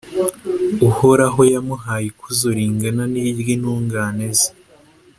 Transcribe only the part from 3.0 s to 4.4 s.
n’iry’intungane